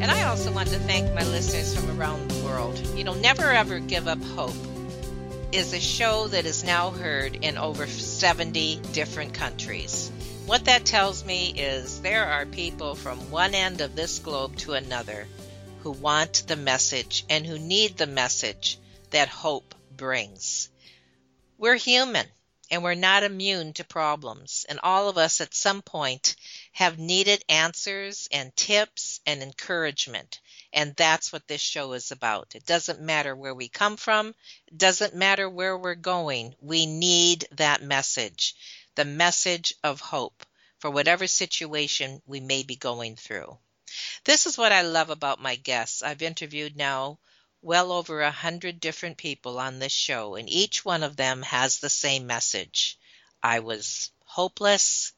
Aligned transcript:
And 0.00 0.10
I 0.10 0.22
also 0.22 0.50
want 0.50 0.70
to 0.70 0.78
thank 0.78 1.12
my 1.12 1.24
listeners 1.24 1.74
from 1.74 2.00
around 2.00 2.30
the 2.30 2.42
world. 2.42 2.78
You 2.96 3.04
know, 3.04 3.12
Never 3.12 3.50
Ever 3.50 3.80
Give 3.80 4.08
Up 4.08 4.22
Hope 4.22 4.56
is 5.52 5.74
a 5.74 5.78
show 5.78 6.26
that 6.28 6.46
is 6.46 6.64
now 6.64 6.88
heard 6.88 7.36
in 7.44 7.58
over 7.58 7.86
70 7.86 8.80
different 8.92 9.34
countries. 9.34 10.10
What 10.46 10.64
that 10.64 10.86
tells 10.86 11.22
me 11.26 11.50
is 11.50 12.00
there 12.00 12.24
are 12.24 12.46
people 12.46 12.94
from 12.94 13.30
one 13.30 13.54
end 13.54 13.82
of 13.82 13.94
this 13.94 14.20
globe 14.20 14.56
to 14.58 14.72
another 14.72 15.26
who 15.82 15.90
want 15.90 16.44
the 16.46 16.56
message 16.56 17.26
and 17.28 17.46
who 17.46 17.58
need 17.58 17.98
the 17.98 18.06
message 18.06 18.78
that 19.10 19.28
hope 19.28 19.74
brings. 19.94 20.70
We're 21.58 21.76
human 21.76 22.26
and 22.70 22.82
we're 22.82 22.94
not 22.94 23.22
immune 23.22 23.72
to 23.74 23.84
problems, 23.84 24.64
and 24.68 24.78
all 24.82 25.08
of 25.08 25.18
us 25.18 25.40
at 25.40 25.54
some 25.54 25.82
point 25.82 26.36
have 26.72 26.98
needed 26.98 27.44
answers 27.48 28.28
and 28.32 28.54
tips 28.56 29.20
and 29.26 29.42
encouragement. 29.42 30.40
And 30.72 30.94
that's 30.94 31.32
what 31.32 31.48
this 31.48 31.60
show 31.60 31.92
is 31.94 32.12
about. 32.12 32.54
It 32.54 32.64
doesn't 32.64 33.00
matter 33.00 33.34
where 33.34 33.54
we 33.54 33.68
come 33.68 33.96
from, 33.96 34.34
it 34.68 34.78
doesn't 34.78 35.14
matter 35.14 35.48
where 35.48 35.76
we're 35.76 35.94
going. 35.94 36.54
We 36.60 36.86
need 36.86 37.46
that 37.52 37.82
message 37.82 38.54
the 38.96 39.04
message 39.04 39.74
of 39.84 40.00
hope 40.00 40.44
for 40.78 40.90
whatever 40.90 41.26
situation 41.26 42.20
we 42.26 42.40
may 42.40 42.62
be 42.62 42.76
going 42.76 43.16
through. 43.16 43.56
This 44.24 44.46
is 44.46 44.58
what 44.58 44.72
I 44.72 44.82
love 44.82 45.10
about 45.10 45.40
my 45.40 45.56
guests. 45.56 46.02
I've 46.02 46.22
interviewed 46.22 46.76
now 46.76 47.18
well 47.62 47.92
over 47.92 48.22
a 48.22 48.30
hundred 48.30 48.80
different 48.80 49.16
people 49.16 49.58
on 49.58 49.78
this 49.78 49.92
show, 49.92 50.34
and 50.34 50.48
each 50.48 50.84
one 50.84 51.02
of 51.02 51.16
them 51.16 51.42
has 51.42 51.78
the 51.78 51.90
same 51.90 52.26
message. 52.26 52.98
I 53.42 53.60
was 53.60 54.10
hopeless, 54.24 55.12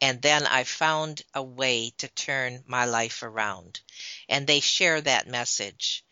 and 0.00 0.20
then 0.22 0.46
I 0.46 0.64
found 0.64 1.22
a 1.34 1.42
way 1.42 1.92
to 1.98 2.08
turn 2.08 2.64
my 2.66 2.84
life 2.84 3.22
around. 3.22 3.80
And 4.28 4.46
they 4.46 4.60
share 4.60 5.00
that 5.00 5.26
message. 5.26 6.04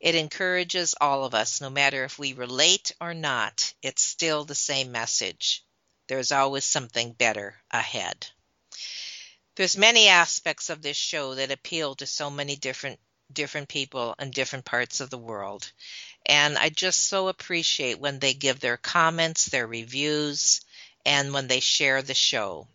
It 0.00 0.14
encourages 0.14 0.94
all 1.00 1.24
of 1.24 1.34
us, 1.34 1.60
no 1.60 1.70
matter 1.70 2.04
if 2.04 2.18
we 2.18 2.32
relate 2.32 2.92
or 3.00 3.14
not, 3.14 3.72
it's 3.82 4.02
still 4.02 4.44
the 4.44 4.54
same 4.54 4.92
message 4.92 5.64
there's 6.08 6.32
always 6.32 6.64
something 6.64 7.12
better 7.12 7.54
ahead. 7.70 8.26
There's 9.54 9.76
many 9.76 10.08
aspects 10.08 10.70
of 10.70 10.82
this 10.82 10.96
show 10.96 11.34
that 11.34 11.50
appeal 11.50 11.94
to 11.96 12.06
so 12.06 12.30
many 12.30 12.56
different 12.56 12.98
different 13.32 13.68
people 13.68 14.14
in 14.18 14.30
different 14.30 14.64
parts 14.64 15.00
of 15.00 15.10
the 15.10 15.18
world. 15.18 15.70
And 16.26 16.58
I 16.58 16.68
just 16.68 17.02
so 17.04 17.28
appreciate 17.28 17.98
when 17.98 18.18
they 18.18 18.34
give 18.34 18.60
their 18.60 18.76
comments, 18.76 19.46
their 19.46 19.66
reviews, 19.66 20.60
and 21.04 21.32
when 21.32 21.48
they 21.48 21.60
share 21.60 22.02
the 22.02 22.14
show. 22.14 22.68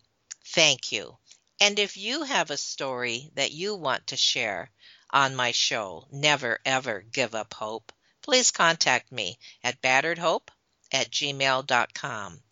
Thank 0.46 0.92
you. 0.92 1.16
And 1.60 1.78
if 1.78 1.96
you 1.96 2.24
have 2.24 2.50
a 2.50 2.56
story 2.56 3.30
that 3.34 3.52
you 3.52 3.74
want 3.74 4.08
to 4.08 4.16
share 4.16 4.70
on 5.10 5.36
my 5.36 5.52
show, 5.52 6.06
Never 6.10 6.60
Ever 6.64 7.00
Give 7.00 7.34
Up 7.34 7.54
Hope, 7.54 7.92
please 8.22 8.50
contact 8.50 9.12
me 9.12 9.38
at 9.62 9.80
batteredhope 9.80 10.48
at 10.92 11.10
gmail.com 11.10 12.42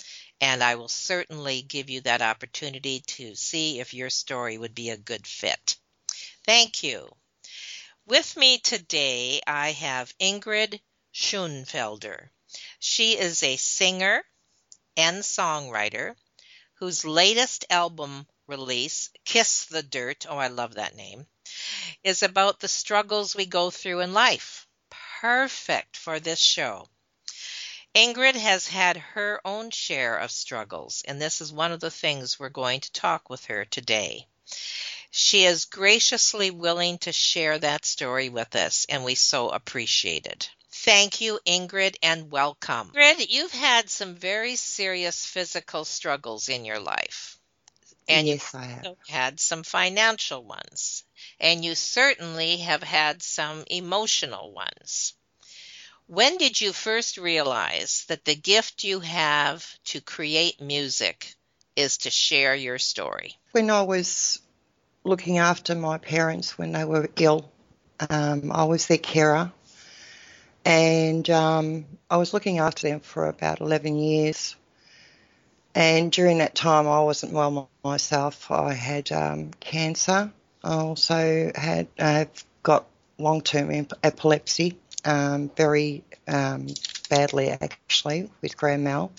and 0.43 0.61
I 0.61 0.75
will 0.75 0.89
certainly 0.89 1.63
give 1.63 1.89
you 1.89 2.01
that 2.01 2.21
opportunity 2.21 2.99
to 3.01 3.37
see 3.37 3.79
if 3.79 3.95
your 3.95 4.11
story 4.11 4.59
would 4.59 4.75
be 4.75 4.91
a 4.91 4.97
good 4.97 5.25
fit. 5.25 5.77
Thank 6.45 6.83
you. 6.83 7.15
With 8.07 8.37
me 8.37 8.59
today, 8.59 9.41
I 9.47 9.71
have 9.71 10.19
Ingrid 10.19 10.81
Schoenfelder. 11.15 12.31
She 12.81 13.17
is 13.17 13.45
a 13.45 13.57
singer 13.57 14.25
and 14.97 15.23
songwriter 15.23 16.17
whose 16.75 17.05
latest 17.05 17.65
album 17.71 18.27
release, 18.49 19.11
Kiss 19.25 19.67
the 19.67 19.85
Dirt, 19.85 20.27
oh, 20.29 20.37
I 20.37 20.49
love 20.49 20.75
that 20.75 20.97
name, 20.97 21.29
is 22.03 22.25
about 22.25 22.59
the 22.59 22.67
struggles 22.67 23.37
we 23.37 23.47
go 23.47 23.71
through 23.71 24.01
in 24.01 24.13
life. 24.13 24.67
Perfect 25.21 25.97
for 25.97 26.19
this 26.19 26.41
show. 26.41 26.89
Ingrid 27.95 28.35
has 28.35 28.67
had 28.67 28.97
her 28.97 29.41
own 29.45 29.71
share 29.71 30.17
of 30.17 30.33
struggles, 30.33 31.03
and 31.07 31.23
this 31.23 31.41
is 31.41 31.53
one 31.53 31.71
of 31.71 31.79
the 31.79 31.91
things 31.91 32.37
we're 32.37 32.49
going 32.49 32.81
to 32.81 32.91
talk 32.91 33.31
with 33.31 33.45
her 33.45 33.65
today. 33.65 34.27
She 35.15 35.45
is 35.45 35.67
graciously 35.67 36.51
willing 36.51 36.97
to 37.01 37.13
share 37.13 37.59
that 37.59 37.85
story 37.85 38.31
with 38.31 38.57
us, 38.57 38.87
and 38.89 39.05
we 39.05 39.15
so 39.15 39.51
appreciate 39.51 40.25
it. 40.25 40.49
Thank 40.71 41.21
you, 41.21 41.39
Ingrid, 41.47 41.97
and 42.03 42.31
welcome. 42.31 42.91
Ingrid, 42.95 43.29
you've 43.29 43.53
had 43.53 43.91
some 43.91 44.17
very 44.17 44.57
serious 44.57 45.27
physical 45.27 45.85
struggles 45.85 46.49
in 46.49 46.65
your 46.65 46.81
life. 46.81 47.39
And 48.09 48.27
yes, 48.27 48.55
I 48.55 48.65
have. 48.65 48.97
had 49.07 49.39
some 49.39 49.65
financial 49.65 50.43
ones. 50.43 51.05
And 51.39 51.63
you 51.63 51.75
certainly 51.75 52.57
have 52.59 52.83
had 52.83 53.23
some 53.23 53.65
emotional 53.69 54.53
ones. 54.53 55.13
When 56.07 56.39
did 56.39 56.61
you 56.61 56.73
first 56.73 57.19
realize 57.19 58.05
that 58.09 58.25
the 58.25 58.35
gift 58.35 58.83
you 58.83 59.01
have 59.01 59.67
to 59.87 60.01
create 60.01 60.61
music 60.61 61.35
is 61.77 61.99
to 61.99 62.11
share 62.11 62.55
your 62.55 62.79
story? 62.79 63.39
When 63.53 63.71
I 63.71 63.83
was 63.83 64.42
looking 65.05 65.39
after 65.39 65.75
my 65.75 65.99
parents 65.99 66.57
when 66.59 66.73
they 66.73 66.85
were 66.85 67.09
ill, 67.17 67.51
um, 68.11 68.53
I 68.53 68.65
was 68.65 68.87
their 68.87 68.99
carer. 68.99 69.53
And 70.65 71.29
um, 71.31 71.85
I 72.09 72.19
was 72.19 72.33
looking 72.33 72.59
after 72.59 72.89
them 72.89 73.01
for 73.01 73.29
about 73.29 73.61
11 73.61 73.97
years. 73.97 74.55
And 75.75 76.13
during 76.13 76.39
that 76.39 76.55
time, 76.55 76.87
I 76.87 77.01
wasn't 77.01 77.33
well 77.33 77.69
myself. 77.83 78.51
I 78.51 78.75
had 78.75 79.11
um, 79.11 79.51
cancer. 79.59 80.33
I 80.63 80.75
also 80.75 81.51
had 81.55 81.89
uh, 81.99 82.27
got 82.63 82.87
long 83.19 83.41
term 83.41 83.89
epilepsy 84.03 84.79
um, 85.05 85.51
very 85.57 86.05
um, 86.29 86.67
badly 87.11 87.51
actually 87.51 88.31
with 88.41 88.57
grand 88.57 88.85
mal, 88.85 89.13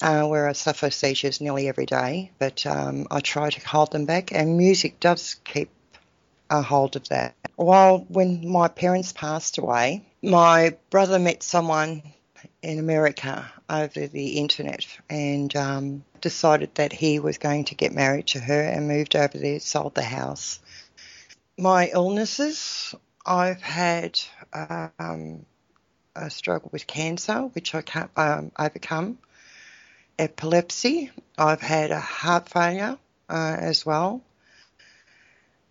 uh, 0.00 0.24
where 0.24 0.48
I 0.48 0.52
suffer 0.52 0.90
seizures 0.90 1.40
nearly 1.40 1.68
every 1.68 1.86
day, 1.86 2.30
but 2.38 2.66
um, 2.66 3.06
I 3.10 3.20
try 3.20 3.50
to 3.50 3.68
hold 3.68 3.92
them 3.92 4.04
back, 4.04 4.32
and 4.32 4.56
music 4.56 5.00
does 5.00 5.36
keep 5.44 5.70
a 6.50 6.62
hold 6.62 6.96
of 6.96 7.08
that. 7.08 7.34
While 7.56 8.06
when 8.08 8.48
my 8.48 8.68
parents 8.68 9.12
passed 9.12 9.58
away, 9.58 10.04
my 10.22 10.76
brother 10.90 11.18
met 11.18 11.42
someone 11.42 12.02
in 12.62 12.78
America 12.78 13.50
over 13.68 14.06
the 14.06 14.38
internet 14.38 14.86
and 15.10 15.54
um, 15.56 16.04
decided 16.20 16.74
that 16.76 16.92
he 16.92 17.18
was 17.18 17.38
going 17.38 17.64
to 17.64 17.74
get 17.74 17.92
married 17.92 18.28
to 18.28 18.40
her 18.40 18.60
and 18.60 18.88
moved 18.88 19.16
over 19.16 19.36
there, 19.36 19.60
sold 19.60 19.94
the 19.94 20.02
house. 20.02 20.60
My 21.58 21.90
illnesses, 21.92 22.94
I've 23.26 23.60
had 23.60 24.18
um, 24.52 25.44
a 26.14 26.30
struggle 26.30 26.70
with 26.72 26.86
cancer, 26.86 27.42
which 27.42 27.74
I 27.74 27.82
can't 27.82 28.10
um, 28.16 28.52
overcome. 28.58 29.18
Epilepsy. 30.18 31.10
I've 31.36 31.60
had 31.60 31.90
a 31.90 32.00
heart 32.00 32.48
failure 32.48 32.98
uh, 33.28 33.56
as 33.58 33.86
well. 33.86 34.22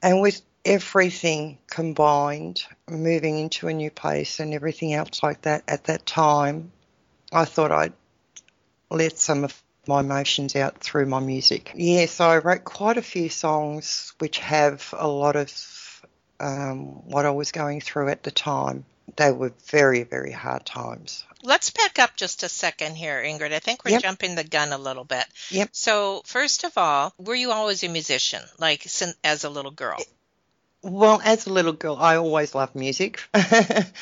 And 0.01 0.21
with 0.21 0.41
everything 0.63 1.57
combined, 1.67 2.63
moving 2.89 3.37
into 3.39 3.67
a 3.67 3.73
new 3.73 3.89
place 3.89 4.39
and 4.39 4.53
everything 4.53 4.93
else 4.93 5.23
like 5.23 5.41
that 5.41 5.63
at 5.67 5.85
that 5.85 6.05
time, 6.05 6.71
I 7.31 7.45
thought 7.45 7.71
I'd 7.71 7.93
let 8.89 9.17
some 9.17 9.43
of 9.43 9.63
my 9.87 10.01
emotions 10.01 10.55
out 10.55 10.77
through 10.79 11.05
my 11.05 11.19
music. 11.19 11.71
Yes, 11.75 12.19
I 12.19 12.37
wrote 12.37 12.63
quite 12.63 12.97
a 12.97 13.01
few 13.01 13.29
songs 13.29 14.13
which 14.19 14.39
have 14.39 14.93
a 14.97 15.07
lot 15.07 15.35
of 15.35 15.51
um, 16.39 17.07
what 17.09 17.25
I 17.25 17.31
was 17.31 17.51
going 17.51 17.81
through 17.81 18.09
at 18.09 18.23
the 18.23 18.31
time. 18.31 18.85
They 19.15 19.31
were 19.31 19.53
very, 19.67 20.03
very 20.03 20.31
hard 20.31 20.65
times. 20.65 21.23
Let's 21.43 21.69
back 21.69 21.97
up 21.99 22.15
just 22.15 22.43
a 22.43 22.49
second 22.49 22.95
here, 22.95 23.21
Ingrid. 23.23 23.53
I 23.53 23.59
think 23.59 23.85
we're 23.85 23.91
Yep. 23.91 24.01
jumping 24.01 24.35
the 24.35 24.43
gun 24.43 24.73
a 24.73 24.77
little 24.77 25.05
bit. 25.05 25.25
Yep. 25.49 25.69
So, 25.71 26.21
first 26.25 26.63
of 26.63 26.77
all, 26.77 27.13
were 27.17 27.35
you 27.35 27.51
always 27.51 27.83
a 27.83 27.87
musician, 27.87 28.43
like 28.57 28.85
as 29.23 29.43
a 29.43 29.49
little 29.49 29.71
girl? 29.71 29.99
Well, 30.83 31.21
as 31.23 31.47
a 31.47 31.53
little 31.53 31.73
girl, 31.73 31.97
I 31.97 32.17
always 32.17 32.53
loved 32.53 32.75
music. 32.75 33.21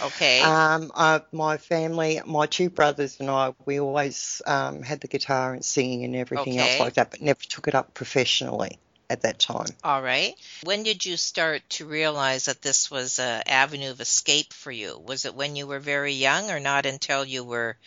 Okay. 0.01 0.41
Um, 0.41 0.91
I, 0.93 1.21
my 1.31 1.57
family, 1.57 2.21
my 2.25 2.45
two 2.47 2.69
brothers 2.69 3.19
and 3.19 3.29
I, 3.29 3.53
we 3.65 3.79
always 3.79 4.41
um, 4.45 4.83
had 4.83 4.99
the 4.99 5.07
guitar 5.07 5.53
and 5.53 5.63
singing 5.63 6.03
and 6.03 6.15
everything 6.15 6.57
else 6.59 6.79
like 6.79 6.95
that, 6.95 7.11
but 7.11 7.21
never 7.21 7.39
took 7.41 7.67
it 7.67 7.75
up 7.75 7.93
professionally 7.93 8.77
at 9.09 9.21
that 9.21 9.39
time. 9.39 9.67
All 9.83 10.01
right. 10.01 10.33
When 10.63 10.83
did 10.83 11.05
you 11.05 11.17
start 11.17 11.61
to 11.71 11.85
realize 11.85 12.45
that 12.45 12.61
this 12.61 12.89
was 12.89 13.19
an 13.19 13.43
avenue 13.45 13.91
of 13.91 14.01
escape 14.01 14.53
for 14.53 14.71
you? 14.71 14.97
Was 15.05 15.25
it 15.25 15.35
when 15.35 15.55
you 15.55 15.67
were 15.67 15.79
very 15.79 16.13
young 16.13 16.49
or 16.51 16.59
not 16.59 16.85
until 16.85 17.23
you 17.23 17.43
were 17.43 17.77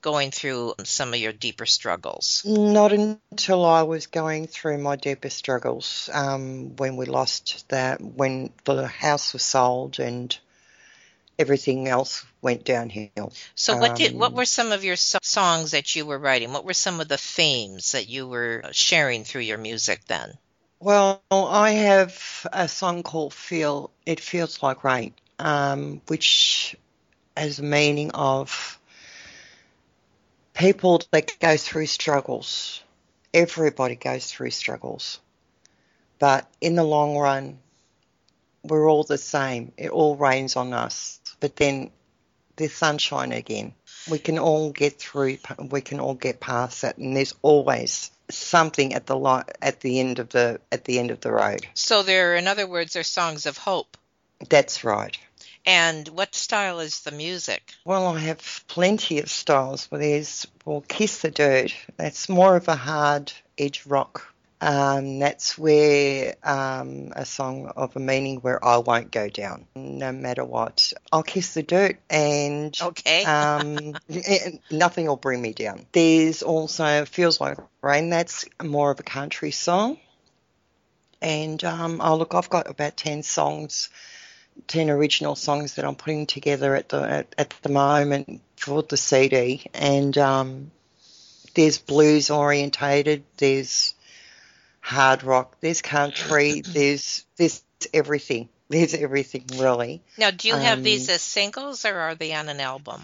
going 0.00 0.30
through 0.30 0.74
some 0.84 1.12
of 1.14 1.20
your 1.20 1.32
deeper 1.32 1.66
struggles? 1.66 2.44
Not 2.46 2.92
until 2.92 3.64
I 3.64 3.82
was 3.82 4.06
going 4.06 4.46
through 4.46 4.78
my 4.78 4.96
deepest 4.96 5.36
struggles 5.36 6.08
um, 6.12 6.76
when 6.76 6.96
we 6.96 7.06
lost 7.06 7.68
that, 7.70 8.00
when 8.00 8.52
the 8.64 8.86
house 8.86 9.32
was 9.32 9.42
sold 9.42 9.98
and 9.98 10.36
everything 11.38 11.88
else 11.88 12.24
went 12.42 12.64
downhill. 12.64 13.32
So 13.54 13.76
what 13.76 13.96
did 13.96 14.14
what 14.14 14.30
Um, 14.32 14.36
were 14.36 14.44
some 14.44 14.72
of 14.72 14.84
your 14.84 14.96
so- 14.96 15.18
songs 15.22 15.70
that 15.72 15.94
you 15.94 16.04
were 16.06 16.18
writing? 16.18 16.52
What 16.52 16.64
were 16.64 16.74
some 16.74 17.00
of 17.00 17.08
the 17.08 17.18
themes 17.18 17.92
that 17.92 18.08
you 18.08 18.26
were 18.26 18.64
sharing 18.72 19.24
through 19.24 19.42
your 19.42 19.58
music 19.58 20.02
then? 20.06 20.36
Well, 20.80 21.22
I 21.32 21.72
have 21.72 22.46
a 22.52 22.68
song 22.68 23.02
called 23.02 23.34
"Feel." 23.34 23.90
It 24.06 24.20
feels 24.20 24.62
like 24.62 24.84
rain, 24.84 25.12
um, 25.40 26.00
which 26.06 26.76
has 27.36 27.58
a 27.58 27.64
meaning 27.64 28.12
of 28.12 28.78
people 30.54 31.00
that 31.10 31.36
go 31.40 31.56
through 31.56 31.86
struggles. 31.86 32.80
Everybody 33.34 33.96
goes 33.96 34.30
through 34.30 34.52
struggles, 34.52 35.20
but 36.20 36.48
in 36.60 36.76
the 36.76 36.84
long 36.84 37.18
run, 37.18 37.58
we're 38.62 38.88
all 38.88 39.02
the 39.02 39.18
same. 39.18 39.72
It 39.76 39.90
all 39.90 40.14
rains 40.14 40.54
on 40.54 40.72
us, 40.72 41.20
but 41.40 41.56
then 41.56 41.90
there's 42.54 42.72
sunshine 42.72 43.32
again. 43.32 43.74
We 44.08 44.20
can 44.20 44.38
all 44.38 44.70
get 44.70 45.00
through. 45.00 45.38
We 45.58 45.80
can 45.80 45.98
all 45.98 46.14
get 46.14 46.38
past 46.38 46.82
that, 46.82 46.98
and 46.98 47.16
there's 47.16 47.34
always 47.42 48.12
something 48.30 48.94
at 48.94 49.06
the 49.06 49.16
li- 49.18 49.52
at 49.62 49.80
the 49.80 50.00
end 50.00 50.18
of 50.18 50.28
the 50.30 50.60
at 50.70 50.84
the 50.84 50.98
end 50.98 51.10
of 51.10 51.20
the 51.20 51.32
road. 51.32 51.66
So 51.74 52.02
they're 52.02 52.36
in 52.36 52.46
other 52.46 52.66
words 52.66 52.92
they're 52.92 53.02
songs 53.02 53.46
of 53.46 53.58
hope. 53.58 53.96
That's 54.48 54.84
right. 54.84 55.18
And 55.66 56.08
what 56.08 56.34
style 56.34 56.80
is 56.80 57.00
the 57.00 57.10
music? 57.10 57.74
Well, 57.84 58.06
I 58.06 58.20
have 58.20 58.64
plenty 58.68 59.18
of 59.20 59.30
styles. 59.30 59.88
Well, 59.90 60.00
there's 60.00 60.46
well, 60.64 60.82
Kiss 60.86 61.22
the 61.22 61.30
Dirt. 61.30 61.74
That's 61.96 62.28
more 62.28 62.56
of 62.56 62.68
a 62.68 62.76
hard 62.76 63.32
edge 63.58 63.84
rock. 63.86 64.34
Um, 64.60 65.20
that's 65.20 65.56
where 65.56 66.34
um, 66.42 67.12
a 67.14 67.24
song 67.24 67.66
of 67.76 67.94
a 67.94 68.00
meaning 68.00 68.38
where 68.38 68.62
I 68.64 68.78
won't 68.78 69.12
go 69.12 69.28
down, 69.28 69.66
no 69.76 70.10
matter 70.10 70.44
what. 70.44 70.92
I'll 71.12 71.22
kiss 71.22 71.54
the 71.54 71.62
dirt, 71.62 71.98
and 72.10 72.76
Okay. 72.80 73.24
um, 73.24 73.94
nothing 74.70 75.06
will 75.06 75.16
bring 75.16 75.40
me 75.40 75.52
down. 75.52 75.86
There's 75.92 76.42
also 76.42 77.04
Feels 77.04 77.40
Like 77.40 77.58
Rain. 77.82 78.10
That's 78.10 78.46
more 78.62 78.90
of 78.90 78.98
a 78.98 79.04
country 79.04 79.52
song. 79.52 79.98
And 81.22 81.62
um, 81.64 82.00
oh 82.02 82.16
look, 82.16 82.34
I've 82.34 82.50
got 82.50 82.68
about 82.68 82.96
ten 82.96 83.22
songs, 83.22 83.88
ten 84.66 84.90
original 84.90 85.36
songs 85.36 85.76
that 85.76 85.84
I'm 85.84 85.96
putting 85.96 86.26
together 86.26 86.74
at 86.74 86.88
the 86.88 87.00
at, 87.00 87.34
at 87.38 87.54
the 87.62 87.68
moment 87.68 88.40
for 88.56 88.82
the 88.82 88.96
CD. 88.96 89.66
And 89.72 90.16
um, 90.18 90.70
there's 91.54 91.78
blues 91.78 92.30
orientated. 92.30 93.22
There's 93.36 93.94
hard 94.88 95.22
rock. 95.22 95.56
There's 95.60 95.82
country. 95.82 96.60
there's 96.66 97.24
there's 97.36 97.62
everything. 97.92 98.48
There's 98.68 98.94
everything 98.94 99.46
really. 99.56 100.02
now, 100.18 100.30
do 100.30 100.48
you 100.48 100.54
have 100.54 100.78
um, 100.78 100.84
these 100.84 101.08
as 101.08 101.22
singles 101.22 101.84
or 101.84 101.94
are 101.94 102.14
they 102.14 102.34
on 102.34 102.48
an 102.48 102.60
album? 102.60 103.00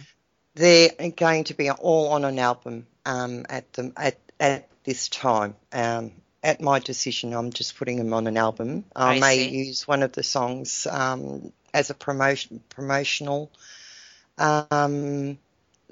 They're 0.55 0.91
going 1.17 1.45
to 1.45 1.55
be 1.55 1.71
all 1.71 2.09
on 2.09 2.25
an 2.25 2.39
album 2.39 2.87
um, 3.07 3.47
at 3.49 3.73
the 3.75 3.93
at 3.97 4.19
at 4.41 4.69
this 4.85 5.09
time. 5.09 5.55
Um, 5.73 6.13
at 6.43 6.61
my 6.61 6.79
decision, 6.79 7.33
I'm 7.33 7.53
just 7.53 7.77
putting 7.77 7.97
them 7.97 8.13
on 8.13 8.27
an 8.27 8.37
album. 8.37 8.85
I, 8.95 9.17
I 9.17 9.21
may 9.21 9.37
see. 9.37 9.67
use 9.67 9.89
one 9.89 10.03
of 10.03 10.13
the 10.13 10.23
songs 10.23 10.87
um, 10.91 11.53
as 11.73 11.89
a 11.89 11.95
promotion 11.95 12.63
promotional 12.69 13.51
um, 14.37 15.39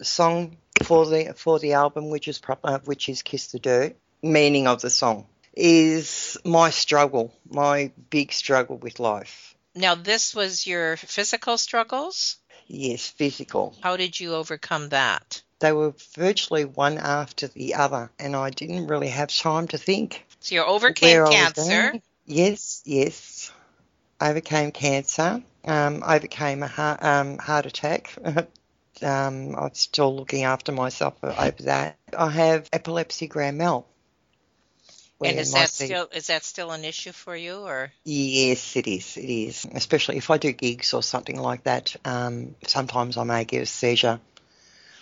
song 0.02 0.58
for 0.84 1.06
the 1.06 1.32
for 1.34 1.58
the 1.58 1.72
album, 1.74 2.10
which 2.10 2.28
is 2.28 2.38
pro- 2.38 2.58
uh, 2.64 2.78
which 2.84 3.08
is 3.08 3.22
"Kiss 3.22 3.52
the 3.52 3.58
Dirt." 3.58 3.96
Meaning 4.24 4.68
of 4.68 4.80
the 4.80 4.90
song 4.90 5.26
is 5.54 6.36
my 6.44 6.70
struggle, 6.70 7.32
my 7.48 7.92
big 8.10 8.32
struggle 8.32 8.76
with 8.76 9.00
life. 9.00 9.54
Now, 9.74 9.94
this 9.94 10.34
was 10.34 10.66
your 10.66 10.96
physical 10.96 11.56
struggles. 11.58 12.36
Yes, 12.66 13.08
physical. 13.08 13.74
How 13.80 13.96
did 13.96 14.18
you 14.18 14.34
overcome 14.34 14.90
that? 14.90 15.42
They 15.60 15.72
were 15.72 15.94
virtually 16.14 16.64
one 16.64 16.98
after 16.98 17.46
the 17.48 17.74
other, 17.74 18.10
and 18.18 18.34
I 18.34 18.50
didn't 18.50 18.88
really 18.88 19.08
have 19.08 19.28
time 19.28 19.68
to 19.68 19.78
think. 19.78 20.24
So 20.40 20.56
you 20.56 20.64
overcame 20.64 21.24
cancer. 21.26 21.92
Yes, 22.26 22.82
yes. 22.84 23.52
Overcame 24.20 24.72
cancer. 24.72 25.42
Um, 25.64 26.02
overcame 26.04 26.62
a 26.62 26.66
heart, 26.66 27.02
um, 27.02 27.38
heart 27.38 27.66
attack. 27.66 28.12
um, 29.02 29.54
I'm 29.54 29.74
still 29.74 30.14
looking 30.16 30.44
after 30.44 30.72
myself 30.72 31.14
over 31.22 31.62
that. 31.62 31.96
I 32.16 32.30
have 32.30 32.68
epilepsy 32.72 33.28
grand 33.28 33.58
mal. 33.58 33.86
And 35.24 35.38
is 35.38 35.52
that 35.52 35.70
feet- 35.70 35.86
still 35.86 36.08
is 36.12 36.26
that 36.28 36.44
still 36.44 36.70
an 36.70 36.84
issue 36.84 37.12
for 37.12 37.36
you 37.36 37.56
or 37.58 37.92
Yes, 38.04 38.76
it 38.76 38.86
is. 38.86 39.16
It 39.16 39.28
is. 39.30 39.66
Especially 39.72 40.16
if 40.16 40.30
I 40.30 40.38
do 40.38 40.52
gigs 40.52 40.92
or 40.94 41.02
something 41.02 41.38
like 41.40 41.64
that. 41.64 41.94
Um, 42.04 42.54
sometimes 42.66 43.16
I 43.16 43.24
may 43.24 43.44
get 43.44 43.62
a 43.62 43.66
seizure 43.66 44.20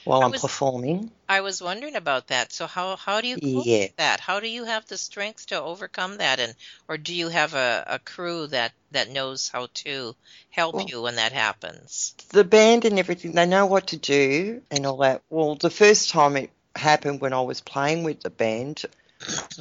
while 0.05 0.23
I 0.23 0.27
I'm 0.27 0.33
performing. 0.33 1.11
I 1.29 1.43
was 1.43 1.63
wondering 1.63 1.95
about 1.97 2.29
that. 2.29 2.53
So 2.53 2.67
how 2.67 2.97
how 2.97 3.21
do 3.21 3.29
you 3.29 3.37
cope 3.37 3.67
Yeah. 3.67 3.79
with 3.81 3.97
that? 3.97 4.21
How 4.21 4.41
do 4.41 4.49
you 4.49 4.65
have 4.65 4.87
the 4.87 4.99
strength 4.99 5.47
to 5.47 5.61
overcome 5.61 6.17
that 6.19 6.41
and 6.41 6.55
or 6.89 6.99
do 6.99 7.15
you 7.15 7.29
have 7.29 7.55
a, 7.55 7.85
a 7.87 7.99
crew 7.99 8.47
that 8.49 8.73
that 8.91 9.11
knows 9.11 9.49
how 9.49 9.69
to 9.85 10.17
help 10.51 10.75
Well- 10.75 10.87
you 10.89 11.03
when 11.03 11.17
that 11.17 11.33
happens? 11.33 12.15
the 12.31 12.45
band 12.45 12.85
and 12.85 12.99
everything, 12.99 13.33
they 13.33 13.47
know 13.47 13.67
what 13.67 13.89
to 13.89 13.97
do 13.97 14.63
and 14.71 14.87
all 14.87 14.99
that. 14.99 15.23
Well, 15.31 15.55
the 15.55 15.71
first 15.71 16.11
time 16.11 16.37
it 16.37 16.51
happened 16.77 17.21
when 17.21 17.33
I 17.33 17.41
was 17.41 17.61
playing 17.61 18.05
with 18.05 18.21
the 18.23 18.31
band, 18.31 18.85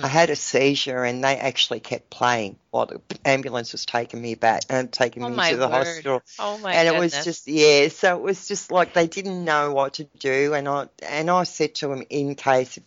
I 0.02 0.08
had 0.08 0.30
a 0.30 0.36
seizure 0.36 1.04
and 1.04 1.24
they 1.24 1.38
actually 1.38 1.80
kept 1.80 2.10
playing 2.10 2.58
while 2.72 2.86
the 2.86 3.02
ambulance 3.26 3.72
was 3.74 3.86
taking 3.86 4.22
me 4.22 4.36
back 4.36 4.64
and 4.70 4.92
taking 4.92 5.24
Oh, 5.24 5.30
me 5.30 5.36
to 5.50 5.58
the 5.58 5.68
word. 5.68 5.86
hospital. 5.86 6.22
Oh 6.40 6.58
my 6.60 6.74
and 6.74 6.88
goodness. 6.88 7.14
it 7.14 7.18
was 7.18 7.26
just 7.26 7.48
yeah, 7.48 7.88
so 7.90 8.18
it 8.18 8.22
was 8.22 8.48
just 8.48 8.72
like 8.72 8.94
they 8.94 9.08
didn't 9.08 9.44
know 9.44 9.74
what 9.74 9.96
to 9.96 10.06
do 10.20 10.54
and 10.54 10.68
I 10.68 10.88
and 11.08 11.30
I 11.30 11.44
said 11.44 11.76
to 11.76 11.88
them 11.88 12.04
in 12.10 12.36
case 12.36 12.78
of 12.78 12.84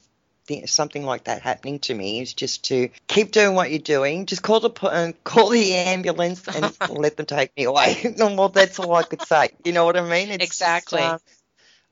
something 0.66 1.04
like 1.04 1.24
that 1.24 1.42
happening 1.42 1.78
to 1.78 1.94
me 1.94 2.20
is 2.20 2.34
just 2.34 2.64
to 2.64 2.88
keep 3.06 3.30
doing 3.30 3.54
what 3.54 3.70
you're 3.70 3.78
doing. 3.78 4.26
Just 4.26 4.42
call 4.42 4.60
the 4.60 4.70
uh, 4.82 5.12
call 5.24 5.50
the 5.50 5.74
ambulance 5.74 6.46
and 6.54 6.76
let 6.90 7.16
them 7.16 7.26
take 7.26 7.52
me 7.56 7.64
away. 7.64 8.14
well, 8.18 8.48
that's 8.48 8.78
all 8.78 8.94
I 8.94 9.02
could 9.02 9.22
say. 9.22 9.50
You 9.64 9.72
know 9.72 9.84
what 9.84 9.96
I 9.96 10.02
mean? 10.02 10.30
It's 10.30 10.38
just, 10.38 10.42
Exactly. 10.42 11.02
uh, 11.02 11.18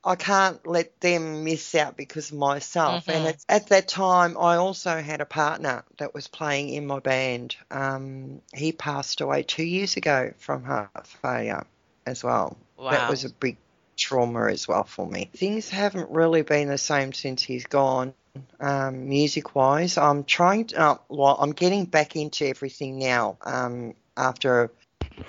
I 0.02 0.16
can't 0.16 0.66
let 0.66 0.98
them 1.00 1.44
miss 1.44 1.74
out 1.74 1.96
because 1.96 2.30
of 2.30 2.38
myself. 2.38 3.06
Mhm. 3.06 3.14
And 3.14 3.26
it's, 3.26 3.44
at 3.48 3.68
that 3.68 3.86
time, 3.88 4.36
I 4.38 4.56
also 4.56 5.00
had 5.02 5.20
a 5.20 5.26
partner 5.26 5.84
that 5.98 6.14
was 6.14 6.26
playing 6.26 6.70
in 6.70 6.86
my 6.86 7.00
band. 7.00 7.56
Um, 7.70 8.40
he 8.54 8.72
passed 8.72 9.20
away 9.20 9.42
two 9.42 9.64
years 9.64 9.96
ago 9.96 10.32
from 10.38 10.64
heart 10.64 11.06
failure 11.06 11.66
as 12.06 12.24
well. 12.24 12.56
wow. 12.78 12.90
That 12.90 13.10
was 13.10 13.24
a 13.24 13.30
big 13.30 13.58
trauma 13.96 14.46
as 14.50 14.66
well 14.66 14.84
for 14.84 15.06
me. 15.06 15.30
Things 15.36 15.68
haven't 15.68 16.10
really 16.10 16.42
been 16.42 16.68
the 16.68 16.78
same 16.78 17.12
since 17.12 17.42
he's 17.42 17.66
gone. 17.66 18.14
Um, 18.58 19.08
music 19.08 19.54
wise, 19.54 19.98
I'm 19.98 20.24
trying 20.24 20.66
to, 20.66 20.80
uh, 20.80 20.96
well, 21.08 21.36
I'm 21.38 21.52
getting 21.52 21.84
back 21.84 22.16
into 22.16 22.46
everything 22.46 22.98
now. 22.98 23.36
Um, 23.42 23.94
after, 24.16 24.70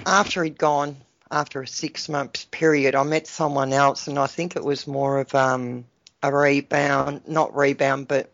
after 0.06 0.44
he'd 0.44 0.58
gone, 0.58 0.96
after 1.32 1.62
a 1.62 1.68
six 1.68 2.10
month 2.10 2.52
period, 2.52 2.96
I 2.96 3.04
met 3.04 3.28
someone 3.28 3.74
else, 3.74 4.08
and 4.08 4.20
I 4.20 4.28
think 4.28 4.56
it 4.56 4.64
was 4.64 4.86
more 4.86 5.20
of 5.20 5.34
um, 5.34 5.86
a 6.22 6.34
rebound, 6.34 7.22
not 7.28 7.56
rebound, 7.56 8.08
but 8.08 8.32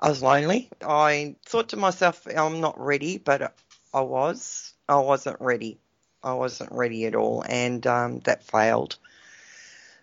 I 0.00 0.08
was 0.08 0.22
lonely. 0.22 0.68
I 0.84 1.36
thought 1.46 1.70
to 1.70 1.76
myself, 1.76 2.26
I'm 2.26 2.60
not 2.60 2.78
ready, 2.78 3.18
but 3.18 3.54
I 3.94 4.00
was. 4.00 4.74
I 4.88 4.96
wasn't 4.96 5.40
ready. 5.40 5.78
I 6.22 6.34
wasn't 6.34 6.72
ready 6.72 7.06
at 7.06 7.14
all, 7.14 7.44
and 7.48 7.86
um, 7.86 8.20
that 8.20 8.44
failed. 8.44 8.96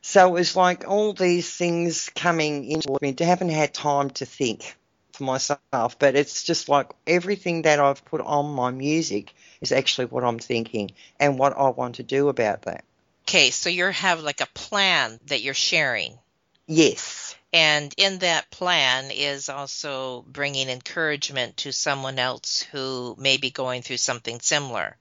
So 0.01 0.27
it 0.27 0.31
was 0.31 0.55
like 0.55 0.87
all 0.87 1.13
these 1.13 1.53
things 1.53 2.09
coming 2.15 2.65
into 2.65 2.97
me. 3.01 3.15
I 3.19 3.23
haven't 3.23 3.49
had 3.49 3.73
time 3.73 4.09
to 4.11 4.25
think 4.25 4.75
for 5.19 5.25
myself, 5.25 5.99
but 5.99 6.15
it's 6.15 6.43
just 6.43 6.67
like 6.67 6.91
everything 7.05 7.61
that 7.63 7.79
I've 7.79 8.03
put 8.03 8.21
on 8.21 8.55
my 8.55 8.71
music 8.71 9.33
is 9.61 9.71
actually 9.71 10.05
what 10.07 10.23
I'm 10.23 10.39
thinking 10.39 10.91
and 11.19 11.37
what 11.37 11.55
I 11.55 11.69
want 11.69 11.95
to 11.95 12.03
do 12.03 12.29
about 12.29 12.63
that. 12.63 12.83
Okay, 13.27 13.51
so 13.51 13.69
you 13.69 13.85
have 13.85 14.21
like 14.21 14.41
a 14.41 14.47
plan 14.47 15.19
that 15.27 15.41
you're 15.41 15.53
sharing. 15.53 16.17
Yes. 16.65 17.35
And 17.53 17.93
in 17.97 18.19
that 18.19 18.49
plan 18.49 19.11
is 19.11 19.49
also 19.49 20.23
bringing 20.27 20.69
encouragement 20.69 21.57
to 21.57 21.71
someone 21.71 22.17
else 22.17 22.61
who 22.71 23.15
may 23.19 23.37
be 23.37 23.49
going 23.51 23.81
through 23.81 23.97
something 23.97 24.39
similar. 24.39 24.97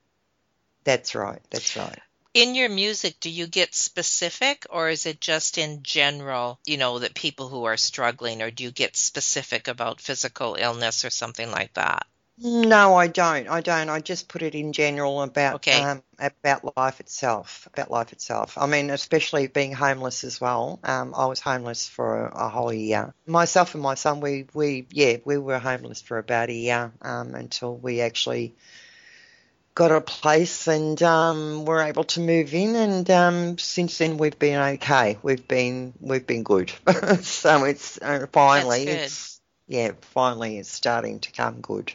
That's 0.83 1.15
right. 1.15 1.41
That's 1.49 1.75
right. 1.75 1.99
In 2.33 2.55
your 2.55 2.69
music, 2.69 3.19
do 3.19 3.29
you 3.29 3.45
get 3.47 3.75
specific 3.75 4.65
or 4.69 4.89
is 4.89 5.05
it 5.05 5.21
just 5.21 5.57
in 5.57 5.83
general, 5.83 6.59
you 6.65 6.77
know, 6.77 6.99
that 6.99 7.13
people 7.13 7.49
who 7.49 7.65
are 7.65 7.77
struggling, 7.77 8.41
or 8.41 8.49
do 8.51 8.63
you 8.63 8.71
get 8.71 8.95
specific 8.97 9.67
about 9.67 10.01
physical 10.01 10.55
illness 10.55 11.05
or 11.05 11.11
something 11.11 11.51
like 11.51 11.73
that? 11.75 12.07
No, 12.41 12.95
I 12.95 13.07
don't. 13.07 13.47
I 13.49 13.61
don't. 13.61 13.89
I 13.89 13.99
just 13.99 14.27
put 14.29 14.41
it 14.41 14.55
in 14.55 14.73
general 14.73 15.21
about 15.21 15.55
Okay. 15.55 15.81
um, 15.81 16.03
about 16.19 16.75
life 16.77 16.99
itself. 17.01 17.67
About 17.67 17.91
life 17.91 18.13
itself. 18.13 18.57
I 18.57 18.65
mean, 18.65 18.89
especially 18.89 19.47
being 19.47 19.73
homeless 19.73 20.23
as 20.23 20.39
well. 20.39 20.79
Um, 20.83 21.13
I 21.15 21.25
was 21.27 21.39
homeless 21.41 21.87
for 21.87 22.27
a, 22.27 22.45
a 22.45 22.49
whole 22.49 22.73
year. 22.73 23.13
Myself 23.27 23.73
and 23.75 23.83
my 23.83 23.95
son, 23.95 24.21
we 24.21 24.47
we 24.53 24.87
yeah, 24.91 25.17
we 25.25 25.37
were 25.37 25.59
homeless 25.59 26.01
for 26.01 26.17
about 26.17 26.49
a 26.49 26.53
year 26.53 26.91
um, 27.01 27.35
until 27.35 27.75
we 27.75 28.01
actually 28.01 28.55
got 29.79 29.93
a 29.93 30.01
place 30.01 30.67
and 30.67 31.01
um, 31.03 31.63
were 31.63 31.81
able 31.81 32.03
to 32.03 32.19
move 32.19 32.53
in. 32.53 32.75
And 32.75 33.09
um, 33.09 33.57
since 33.57 33.97
then, 33.97 34.17
we've 34.17 34.37
been 34.37 34.59
okay. 34.73 35.17
We've 35.23 35.47
been 35.47 35.93
we've 36.01 36.27
been 36.27 36.43
good. 36.43 36.69
so 37.21 37.63
it's 37.63 37.97
uh, 38.01 38.27
finally 38.33 38.83
it's 38.83 39.39
yeah, 39.69 39.91
finally 40.01 40.57
it's 40.57 40.69
starting 40.69 41.21
to 41.21 41.31
come 41.31 41.61
good. 41.61 41.93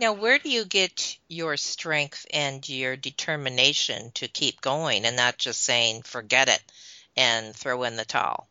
Now, 0.00 0.14
where 0.14 0.38
do 0.38 0.48
you 0.48 0.64
get 0.64 1.18
your 1.28 1.58
strength 1.58 2.24
and 2.32 2.66
your 2.66 2.96
determination 2.96 4.10
to 4.14 4.26
keep 4.26 4.62
going 4.62 5.04
and 5.04 5.14
not 5.14 5.36
just 5.36 5.62
saying, 5.62 6.02
forget 6.02 6.48
it 6.48 6.62
and 7.14 7.54
throw 7.54 7.82
in 7.82 7.96
the 7.96 8.06
towel? 8.06 8.48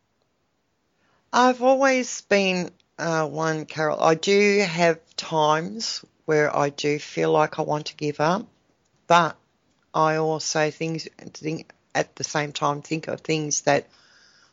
I've 1.33 1.63
always 1.63 2.21
been 2.21 2.69
uh, 2.99 3.27
one, 3.27 3.65
Carol. 3.65 3.99
I 3.99 4.13
do 4.13 4.59
have 4.59 4.99
times 5.15 6.05
where 6.31 6.55
I 6.55 6.69
do 6.69 6.97
feel 6.97 7.29
like 7.29 7.59
I 7.59 7.63
want 7.63 7.87
to 7.87 7.95
give 7.97 8.21
up, 8.21 8.47
but 9.05 9.35
I 9.93 10.15
also 10.15 10.71
things 10.71 11.05
think 11.33 11.69
at 11.93 12.15
the 12.15 12.23
same 12.23 12.53
time 12.53 12.81
think 12.81 13.09
of 13.09 13.19
things 13.19 13.63
that 13.63 13.89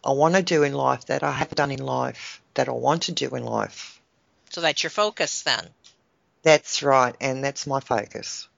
I 0.04 0.10
want 0.10 0.34
to 0.34 0.42
do 0.42 0.64
in 0.64 0.72
life 0.72 1.04
that 1.06 1.22
I 1.22 1.30
have 1.30 1.54
done 1.54 1.70
in 1.70 1.78
life 1.78 2.42
that 2.54 2.68
I 2.68 2.72
want 2.72 3.02
to 3.02 3.12
do 3.12 3.28
in 3.36 3.44
life. 3.44 4.02
So 4.50 4.60
that's 4.60 4.82
your 4.82 4.90
focus 4.90 5.42
then. 5.42 5.68
That's 6.42 6.82
right, 6.82 7.14
and 7.20 7.44
that's 7.44 7.64
my 7.64 7.78
focus. 7.78 8.48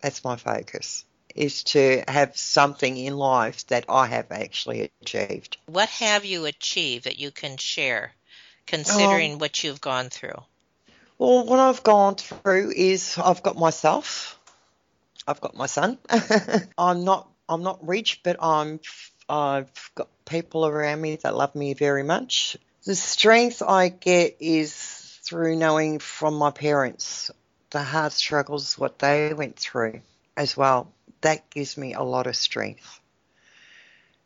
That's 0.00 0.22
my 0.22 0.36
focus 0.36 1.04
is 1.34 1.64
to 1.74 2.04
have 2.06 2.36
something 2.36 2.96
in 2.96 3.16
life 3.16 3.66
that 3.66 3.86
I 3.88 4.06
have 4.06 4.30
actually 4.30 4.92
achieved. 5.02 5.56
What 5.66 5.88
have 5.88 6.24
you 6.24 6.44
achieved 6.44 7.06
that 7.06 7.18
you 7.18 7.32
can 7.32 7.56
share, 7.56 8.12
considering 8.66 9.32
um, 9.32 9.38
what 9.40 9.64
you've 9.64 9.80
gone 9.80 10.08
through? 10.08 10.40
Well, 11.20 11.44
what 11.44 11.58
I've 11.60 11.82
gone 11.82 12.14
through 12.14 12.72
is 12.74 13.18
I've 13.18 13.42
got 13.42 13.58
myself, 13.58 14.40
I've 15.28 15.42
got 15.42 15.54
my 15.54 15.66
son. 15.66 15.98
I'm 16.78 17.04
not 17.04 17.28
I'm 17.46 17.62
not 17.62 17.86
rich, 17.86 18.22
but 18.22 18.42
I'm 18.42 18.80
I've 19.28 19.90
got 19.94 20.08
people 20.24 20.64
around 20.64 21.02
me 21.02 21.16
that 21.16 21.36
love 21.36 21.54
me 21.54 21.74
very 21.74 22.04
much. 22.04 22.56
The 22.86 22.94
strength 22.94 23.60
I 23.60 23.90
get 23.90 24.38
is 24.40 25.20
through 25.22 25.56
knowing 25.56 25.98
from 25.98 26.36
my 26.36 26.52
parents 26.52 27.30
the 27.68 27.82
hard 27.82 28.12
struggles 28.12 28.78
what 28.78 28.98
they 28.98 29.34
went 29.34 29.58
through 29.58 30.00
as 30.38 30.56
well. 30.56 30.90
That 31.20 31.50
gives 31.50 31.76
me 31.76 31.92
a 31.92 32.02
lot 32.02 32.28
of 32.28 32.34
strength 32.34 32.99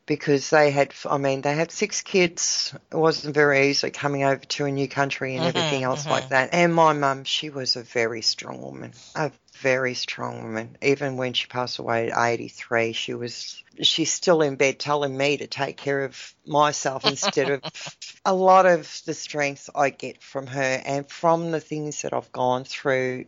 because 0.06 0.50
they 0.50 0.70
had, 0.70 0.92
I 1.08 1.18
mean, 1.18 1.40
they 1.42 1.54
had 1.54 1.70
six 1.70 2.02
kids. 2.02 2.74
It 2.92 2.96
wasn't 2.96 3.34
very 3.34 3.70
easy 3.70 3.90
coming 3.90 4.24
over 4.24 4.44
to 4.44 4.66
a 4.66 4.70
new 4.70 4.88
country 4.88 5.36
and 5.36 5.44
Mhm, 5.44 5.48
everything 5.48 5.82
else 5.82 6.06
mhm. 6.06 6.10
like 6.10 6.28
that. 6.28 6.50
And 6.52 6.74
my 6.74 6.92
mum, 6.92 7.24
she 7.24 7.50
was 7.50 7.76
a 7.76 7.82
very 7.82 8.22
strong 8.22 8.60
woman, 8.60 8.92
a 9.14 9.32
very 9.58 9.94
strong 9.94 10.42
woman. 10.42 10.76
Even 10.82 11.16
when 11.16 11.32
she 11.32 11.46
passed 11.46 11.78
away 11.78 12.10
at 12.10 12.18
83, 12.18 12.92
she 12.92 13.14
was, 13.14 13.62
she's 13.82 14.12
still 14.12 14.42
in 14.42 14.56
bed 14.56 14.78
telling 14.78 15.16
me 15.16 15.38
to 15.38 15.46
take 15.46 15.76
care 15.76 16.04
of 16.04 16.34
myself 16.46 17.06
instead 17.06 17.48
of 17.48 17.62
a 18.24 18.34
lot 18.34 18.66
of 18.66 19.02
the 19.06 19.14
strength 19.14 19.70
I 19.74 19.90
get 19.90 20.22
from 20.22 20.46
her 20.48 20.82
and 20.84 21.08
from 21.10 21.50
the 21.50 21.60
things 21.60 22.02
that 22.02 22.12
I've 22.12 22.32
gone 22.32 22.64
through 22.64 23.26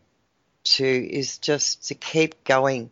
to 0.64 0.84
is 0.86 1.38
just 1.38 1.88
to 1.88 1.94
keep 1.94 2.44
going, 2.44 2.90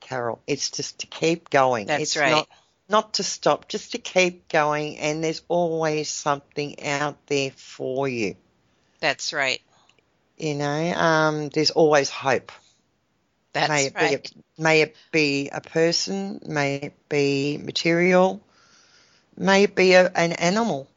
Carol. 0.00 0.40
It's 0.46 0.70
just 0.70 1.00
to 1.00 1.06
keep 1.06 1.50
going. 1.50 1.86
That's 1.86 2.00
it's 2.00 2.16
right. 2.16 2.30
not 2.30 2.48
not 2.90 3.14
to 3.14 3.22
stop, 3.22 3.68
just 3.68 3.92
to 3.92 3.98
keep 3.98 4.48
going 4.48 4.98
and 4.98 5.22
there's 5.22 5.42
always 5.48 6.10
something 6.10 6.82
out 6.84 7.26
there 7.26 7.50
for 7.52 8.08
you. 8.08 8.36
That's 9.00 9.32
right. 9.32 9.60
You 10.36 10.54
know, 10.54 10.92
um, 10.94 11.48
there's 11.50 11.70
always 11.70 12.10
hope. 12.10 12.52
That's 13.52 13.68
may 13.68 13.86
it 13.86 13.94
right. 13.94 14.10
be 14.10 14.14
a, 14.14 14.62
may 14.62 14.80
it 14.82 14.96
be 15.10 15.48
a 15.50 15.60
person, 15.60 16.40
may 16.46 16.76
it 16.76 17.08
be 17.08 17.58
material, 17.58 18.40
may 19.36 19.64
it 19.64 19.74
be 19.74 19.94
a, 19.94 20.10
an 20.14 20.32
animal. 20.32 20.88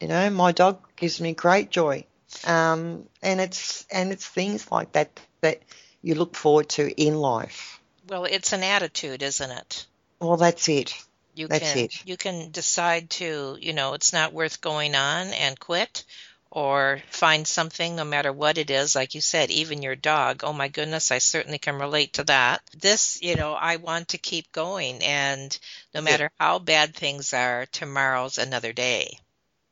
You 0.00 0.08
know, 0.08 0.28
my 0.30 0.52
dog 0.52 0.78
gives 0.96 1.20
me 1.20 1.32
great 1.32 1.70
joy, 1.70 2.04
um, 2.44 3.08
and 3.22 3.40
it's 3.40 3.86
and 3.90 4.12
it's 4.12 4.26
things 4.26 4.70
like 4.70 4.92
that 4.92 5.18
that 5.40 5.62
you 6.02 6.14
look 6.16 6.36
forward 6.36 6.68
to 6.70 6.88
in 7.02 7.16
life. 7.16 7.80
Well, 8.08 8.24
it's 8.24 8.52
an 8.52 8.62
attitude, 8.62 9.22
isn't 9.22 9.50
it? 9.50 9.86
Well, 10.20 10.36
that's 10.36 10.68
it. 10.68 10.94
You 11.36 11.46
That's 11.46 11.72
can 11.72 11.78
it. 11.84 11.94
you 12.04 12.16
can 12.16 12.50
decide 12.50 13.10
to, 13.10 13.56
you 13.60 13.72
know, 13.72 13.94
it's 13.94 14.12
not 14.12 14.32
worth 14.32 14.60
going 14.60 14.96
on 14.96 15.28
and 15.28 15.58
quit 15.60 16.04
or 16.50 17.00
find 17.10 17.46
something 17.46 17.94
no 17.94 18.04
matter 18.04 18.32
what 18.32 18.58
it 18.58 18.70
is. 18.70 18.96
Like 18.96 19.14
you 19.14 19.20
said 19.20 19.50
even 19.52 19.82
your 19.82 19.94
dog. 19.94 20.42
Oh 20.42 20.52
my 20.52 20.68
goodness 20.68 21.12
i 21.12 21.18
certainly 21.18 21.58
can 21.58 21.76
relate 21.78 22.14
to 22.14 22.24
that. 22.24 22.62
This 22.74 23.22
you 23.22 23.36
know 23.36 23.52
i 23.54 23.76
want 23.76 24.08
to 24.08 24.18
keep 24.18 24.50
going 24.50 25.02
and 25.04 25.56
no 25.94 26.00
matter 26.00 26.30
how 26.40 26.58
bad 26.58 26.96
things 26.96 27.32
are 27.32 27.66
tomorrow's 27.66 28.38
another 28.38 28.72
day. 28.72 29.18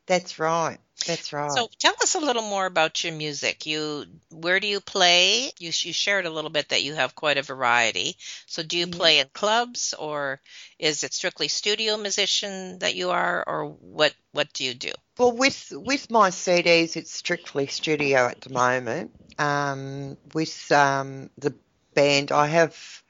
That's 0.07 0.39
right. 0.39 0.79
That's 1.05 1.33
right. 1.33 1.51
so 1.51 1.69
tell 1.79 1.93
us 2.01 2.15
a 2.15 2.19
little 2.19 2.41
more 2.41 2.65
about 2.65 3.03
your 3.03 3.13
music 3.13 3.65
you 3.65 4.05
where 4.31 4.59
do 4.59 4.67
you 4.67 4.79
play 4.79 5.51
you, 5.59 5.67
you 5.67 5.93
shared 5.93 6.25
a 6.25 6.29
little 6.29 6.49
bit 6.49 6.69
that 6.69 6.83
you 6.83 6.93
have 6.95 7.15
quite 7.15 7.37
a 7.37 7.43
variety 7.43 8.15
so 8.45 8.63
do 8.63 8.77
you 8.77 8.87
play 8.87 9.19
in 9.19 9.27
clubs 9.33 9.93
or 9.97 10.39
is 10.79 11.03
it 11.03 11.13
strictly 11.13 11.47
studio 11.47 11.97
musician 11.97 12.79
that 12.79 12.95
you 12.95 13.11
are 13.11 13.43
or 13.47 13.65
what 13.65 14.13
what 14.31 14.51
do 14.53 14.63
you 14.63 14.73
do 14.73 14.91
Well, 15.17 15.31
with 15.31 15.71
with 15.71 16.11
my 16.11 16.29
CDs, 16.29 16.97
it's 16.97 17.11
strictly 17.13 17.67
studio 17.67 18.27
at 18.27 18.41
the 18.41 18.49
moment. 18.49 19.11
Um, 19.39 20.17
with 20.33 20.71
um, 20.71 21.29
the 21.37 21.53
band, 21.93 22.31
I 22.31 22.47
have. 22.47 23.03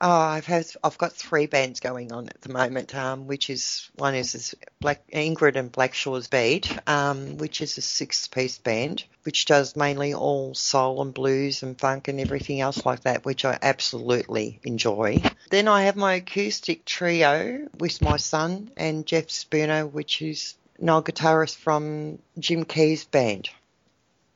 Oh, 0.00 0.10
I've 0.10 0.46
had, 0.46 0.66
I've 0.84 0.98
got 0.98 1.12
three 1.12 1.46
bands 1.46 1.80
going 1.80 2.12
on 2.12 2.28
at 2.28 2.40
the 2.42 2.52
moment. 2.52 2.94
Um, 2.94 3.26
which 3.26 3.50
is 3.50 3.90
one 3.96 4.14
is 4.14 4.32
this 4.32 4.54
Black 4.80 5.02
Ingrid 5.10 5.56
and 5.56 5.72
Blackshaw's 5.72 6.28
Beat, 6.28 6.70
um, 6.88 7.36
which 7.38 7.60
is 7.60 7.76
a 7.78 7.82
six-piece 7.82 8.58
band, 8.58 9.04
which 9.24 9.44
does 9.44 9.74
mainly 9.74 10.14
all 10.14 10.54
soul 10.54 11.02
and 11.02 11.12
blues 11.12 11.62
and 11.62 11.78
funk 11.78 12.06
and 12.06 12.20
everything 12.20 12.60
else 12.60 12.86
like 12.86 13.00
that, 13.00 13.24
which 13.24 13.44
I 13.44 13.58
absolutely 13.60 14.60
enjoy. 14.62 15.20
Then 15.50 15.66
I 15.66 15.82
have 15.82 15.96
my 15.96 16.14
acoustic 16.14 16.84
trio 16.84 17.68
with 17.78 18.00
my 18.00 18.18
son 18.18 18.70
and 18.76 19.04
Jeff 19.04 19.30
Spooner, 19.30 19.86
which 19.86 20.22
is 20.22 20.54
no 20.78 21.02
guitarist 21.02 21.56
from 21.56 22.20
Jim 22.38 22.64
Keays' 22.64 23.04
band, 23.04 23.50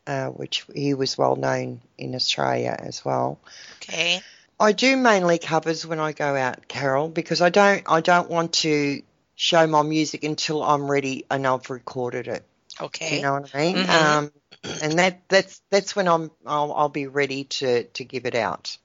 uh, 0.08 0.26
which 0.28 0.66
he 0.74 0.94
was 0.94 1.16
well 1.16 1.36
known 1.36 1.80
in 1.98 2.16
Australia 2.16 2.76
as 2.76 3.04
well. 3.04 3.38
okay 3.76 4.22
I 4.62 4.70
do 4.70 4.96
mainly 4.96 5.38
covers 5.38 5.84
when 5.84 5.98
I 5.98 6.12
go 6.12 6.36
out, 6.36 6.68
Carol, 6.68 7.08
because 7.08 7.42
I 7.42 7.50
don't 7.50 7.82
I 7.88 8.00
don't 8.00 8.30
want 8.30 8.52
to 8.64 9.02
show 9.34 9.66
my 9.66 9.82
music 9.82 10.22
until 10.22 10.62
I'm 10.62 10.88
ready 10.88 11.26
and 11.28 11.44
I've 11.44 11.68
recorded 11.68 12.28
it. 12.28 12.44
okay 12.80 13.16
You 13.16 13.22
know 13.22 13.32
what 13.32 13.50
I 13.52 13.58
mean? 13.58 13.76
Mhm. 13.76 13.88
Um, 13.90 14.32
and 14.80 14.98
that 15.00 15.28
that's 15.28 15.60
that's 15.70 15.96
when 15.96 16.06
I'm 16.06 16.30
I'll, 16.46 16.72
I'll 16.72 16.88
be 16.88 17.08
ready 17.08 17.44
to 17.58 17.82
to 17.82 18.04
give 18.04 18.24
it 18.24 18.36
out. 18.36 18.78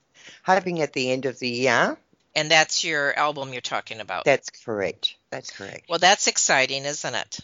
Hoping 0.44 0.82
at 0.82 0.92
the 0.94 1.12
end 1.12 1.26
of 1.26 1.38
the 1.38 1.48
year. 1.48 1.96
and 2.34 2.50
that's 2.50 2.82
your 2.82 3.16
album 3.16 3.52
you're 3.52 3.60
talking 3.60 4.00
about 4.00 4.24
That's 4.24 4.50
correct. 4.50 5.14
That's 5.30 5.50
correct. 5.52 5.88
well 5.88 6.00
that's 6.00 6.26
exciting 6.26 6.84
isn't 6.86 7.14
it 7.14 7.38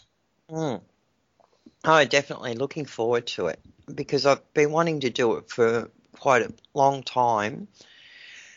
Mm. 0.51 0.81
Oh, 1.85 2.05
definitely 2.05 2.55
looking 2.55 2.85
forward 2.85 3.27
to 3.29 3.47
it 3.47 3.61
because 3.95 4.27
I've 4.27 4.53
been 4.55 4.73
wanting 4.73 5.01
to 5.01 5.11
do 5.11 5.37
it 5.37 5.49
for 5.49 5.91
quite 6.19 6.43
a 6.43 6.53
long 6.75 7.03
time. 7.03 7.69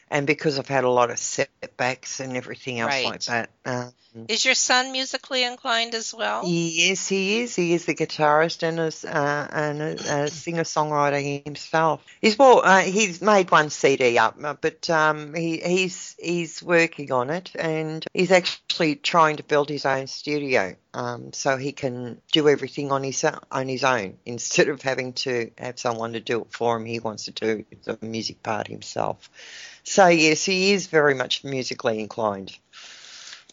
And 0.10 0.26
because 0.28 0.58
I've 0.60 0.68
had 0.68 0.84
a 0.84 0.90
lot 0.90 1.10
of 1.12 1.20
setbacks 1.20 2.20
and 2.20 2.36
everything 2.38 2.80
else 2.80 2.90
Right. 2.92 3.06
like 3.06 3.24
that. 3.26 3.50
Um, 3.66 3.94
Is 4.30 4.46
your 4.46 4.56
son 4.56 4.92
musically 4.92 5.44
inclined 5.44 5.94
as 5.94 6.14
well? 6.14 6.42
Yes, 6.46 7.08
he 7.08 7.42
is. 7.42 7.56
He 7.56 7.74
is 7.74 7.86
the 7.86 7.94
guitarist 7.94 8.64
and 8.64 8.80
a, 8.80 9.16
uh, 9.16 9.48
and 9.52 9.82
a, 9.82 10.24
a 10.24 10.28
singer-songwriter 10.28 11.44
himself. 11.46 12.04
He's 12.22 12.38
well, 12.38 12.62
uh, 12.64 12.80
he's 12.82 13.22
made 13.22 13.52
one 13.52 13.70
CD 13.70 14.18
up, 14.18 14.36
uh, 14.44 14.56
but 14.60 14.90
um, 14.90 15.36
he, 15.36 15.58
he's 15.60 16.16
he's 16.18 16.64
working 16.64 17.12
on 17.12 17.30
it, 17.30 17.52
and 17.60 18.06
he's 18.14 18.32
actually 18.32 18.96
trying 18.96 19.38
to 19.38 19.44
build 19.44 19.70
his 19.70 19.86
own 19.86 20.08
studio, 20.08 20.76
um, 20.96 21.32
so 21.34 21.58
he 21.58 21.72
can 21.74 22.20
do 22.32 22.50
everything 22.50 22.92
on 22.92 23.04
his 23.04 23.24
on 23.52 23.68
his 23.68 23.84
own 23.84 24.18
instead 24.26 24.70
of 24.70 24.82
having 24.82 25.14
to 25.14 25.52
have 25.60 25.78
someone 25.78 26.14
to 26.14 26.20
do 26.22 26.42
it 26.42 26.48
for 26.52 26.78
him. 26.78 26.86
He 26.86 27.00
wants 27.00 27.26
to 27.26 27.32
do 27.32 27.66
the 27.84 28.00
music 28.02 28.42
part 28.42 28.68
himself. 28.68 29.30
So 29.88 30.08
yes, 30.08 30.44
he 30.44 30.74
is 30.74 30.88
very 30.88 31.16
much 31.16 31.46
musically 31.46 32.02
inclined. 32.02 32.52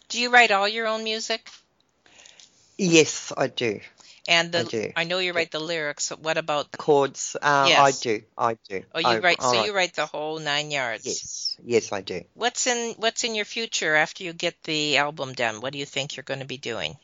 Do 0.08 0.20
you 0.20 0.30
write 0.30 0.50
all 0.50 0.66
your 0.66 0.88
own 0.88 1.04
music? 1.04 1.48
Yes, 2.76 3.32
I 3.36 3.46
do. 3.46 3.80
And 4.26 4.50
the 4.50 4.58
I 4.58 4.64
do. 4.64 4.92
I 4.96 5.04
know 5.04 5.20
you 5.20 5.32
write 5.32 5.52
the 5.52 5.60
lyrics. 5.60 6.06
so 6.06 6.16
What 6.16 6.36
about 6.36 6.72
the 6.72 6.78
chords. 6.78 7.36
Uh, 7.40 7.66
Yes. 7.68 7.78
I 7.78 7.90
do. 8.02 8.22
I 8.36 8.58
do. 8.68 8.82
Oh, 8.92 8.98
you 8.98 9.06
I, 9.06 9.18
write 9.20 9.36
I 9.40 9.52
so 9.52 9.64
you 9.64 9.72
write 9.72 9.94
the 9.94 10.06
whole 10.06 10.40
9 10.40 10.70
yards. 10.72 11.06
Yes. 11.06 11.56
Yes, 11.64 11.92
I 11.92 12.00
do. 12.00 12.24
What's 12.34 12.66
in 12.66 12.94
what's 12.98 13.22
in 13.22 13.36
your 13.36 13.44
future 13.44 13.94
after 13.94 14.24
you 14.24 14.32
get 14.32 14.60
the 14.64 14.96
album 14.96 15.34
done? 15.34 15.60
What 15.60 15.72
do 15.72 15.78
you 15.78 15.86
think 15.86 16.16
you're 16.16 16.24
going 16.24 16.40
to 16.40 16.46
be 16.46 16.58
doing? 16.58 16.96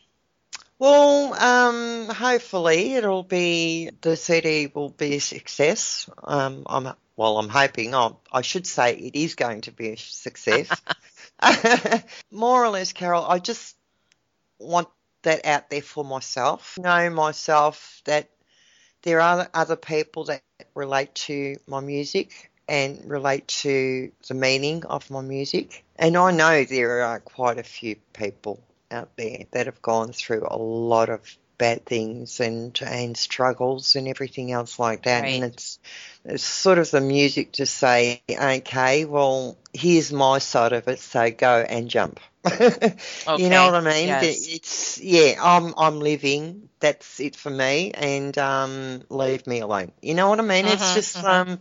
Well, 0.80 1.34
um, 1.34 2.08
hopefully 2.08 2.94
it'll 2.94 3.22
be 3.22 3.90
the 4.00 4.16
CD 4.16 4.66
will 4.66 4.90
be 4.90 5.16
a 5.16 5.20
success. 5.20 6.10
Um, 6.24 6.64
I'm 6.66 6.94
well. 7.20 7.38
I'm 7.38 7.50
hoping. 7.50 7.94
i 7.94 8.12
I 8.32 8.40
should 8.40 8.66
say 8.66 8.94
it 8.94 9.14
is 9.14 9.34
going 9.34 9.60
to 9.62 9.72
be 9.72 9.90
a 9.90 9.96
success. 9.98 10.68
More 12.30 12.64
or 12.64 12.70
less, 12.70 12.94
Carol. 12.94 13.24
I 13.24 13.38
just 13.38 13.76
want 14.58 14.88
that 15.22 15.44
out 15.44 15.68
there 15.68 15.82
for 15.82 16.02
myself. 16.02 16.78
Know 16.78 17.10
myself 17.10 18.00
that 18.06 18.30
there 19.02 19.20
are 19.20 19.50
other 19.52 19.76
people 19.76 20.24
that 20.24 20.42
relate 20.74 21.14
to 21.26 21.56
my 21.66 21.80
music 21.80 22.50
and 22.66 23.04
relate 23.04 23.48
to 23.48 24.10
the 24.28 24.34
meaning 24.34 24.86
of 24.86 25.10
my 25.10 25.20
music. 25.20 25.84
And 25.96 26.16
I 26.16 26.30
know 26.30 26.64
there 26.64 27.02
are 27.02 27.20
quite 27.20 27.58
a 27.58 27.62
few 27.62 27.96
people 28.14 28.62
out 28.90 29.10
there 29.16 29.44
that 29.50 29.66
have 29.66 29.82
gone 29.82 30.12
through 30.12 30.46
a 30.50 30.56
lot 30.56 31.10
of 31.10 31.36
bad 31.60 31.86
things 31.86 32.40
and 32.40 32.80
and 32.86 33.16
struggles 33.16 33.96
and 33.96 34.08
everything 34.08 34.52
else 34.52 34.80
like 34.80 35.04
that. 35.04 35.24
Right. 35.24 35.34
And 35.34 35.54
it's 35.54 35.80
it's 36.24 36.44
sort 36.44 36.78
of 36.78 36.90
the 36.90 37.02
music 37.02 37.52
to 37.54 37.66
say, 37.66 38.22
okay, 38.30 39.04
well, 39.06 39.58
here's 39.74 40.12
my 40.12 40.38
side 40.38 40.72
of 40.72 40.88
it, 40.88 41.00
so 41.00 41.30
go 41.30 41.60
and 41.60 41.88
jump. 41.90 42.20
Okay. 42.46 42.96
You 43.36 43.50
know 43.50 43.66
what 43.66 43.74
I 43.74 43.80
mean? 43.80 44.06
Yes. 44.06 44.46
It's 44.48 45.00
yeah, 45.00 45.34
I'm 45.40 45.74
I'm 45.78 46.00
living. 46.00 46.68
That's 46.80 47.20
it 47.20 47.36
for 47.36 47.50
me, 47.50 47.92
and 47.92 48.36
um, 48.38 49.02
leave 49.10 49.46
me 49.46 49.60
alone. 49.60 49.92
You 50.02 50.14
know 50.14 50.28
what 50.30 50.40
I 50.40 50.42
mean? 50.42 50.66
Mhm, 50.66 50.72
It's 50.72 50.92
just 50.92 51.22
mhm. 51.22 51.24
um, 51.24 51.58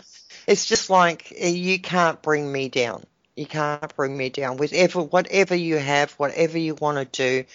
it's 0.47 0.65
just 0.65 0.89
like 0.89 1.33
uh, 1.41 1.47
you 1.47 1.79
can't 1.79 2.21
bring 2.21 2.51
me 2.51 2.69
down. 2.69 3.05
You 3.35 3.45
can't 3.45 3.95
bring 3.95 4.17
me 4.17 4.29
down 4.29 4.57
with 4.57 4.73
ever 4.73 5.01
whatever 5.01 5.55
you 5.55 5.77
have, 5.77 6.11
whatever 6.13 6.57
you 6.57 6.75
want 6.75 6.97
to 6.97 7.05
do. 7.05 7.45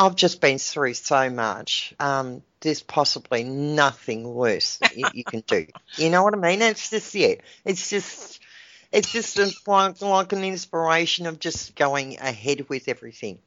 I've 0.00 0.16
just 0.16 0.40
been 0.40 0.56
through 0.56 0.94
so 0.94 1.28
much. 1.28 1.92
Um, 2.00 2.42
there's 2.60 2.82
possibly 2.82 3.44
nothing 3.44 4.32
worse 4.32 4.78
that 4.78 4.96
you, 4.96 5.06
you 5.12 5.24
can 5.24 5.40
do. 5.46 5.66
You 5.96 6.08
know 6.08 6.22
what 6.22 6.32
I 6.32 6.38
mean? 6.38 6.62
It's 6.62 6.88
just 6.88 7.14
yeah. 7.14 7.34
It's 7.66 7.90
just 7.90 8.40
it's 8.92 9.12
just 9.12 9.36
like 9.68 10.00
like 10.00 10.32
an 10.32 10.42
inspiration 10.42 11.26
of 11.26 11.38
just 11.38 11.76
going 11.76 12.18
ahead 12.18 12.70
with 12.70 12.88
everything. 12.88 13.40